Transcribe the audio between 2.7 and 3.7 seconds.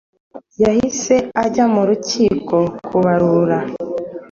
kuburana